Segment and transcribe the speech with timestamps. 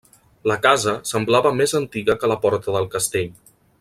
[0.51, 3.31] La casa semblava més antiga que la porta del castell.